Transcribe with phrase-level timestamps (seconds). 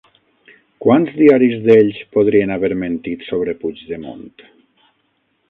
[0.85, 4.29] Quants diaris d'ells podrien haver mentit sobre Puigdemont?